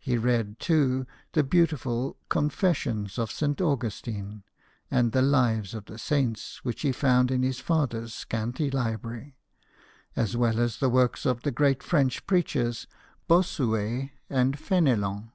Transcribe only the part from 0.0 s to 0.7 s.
He read,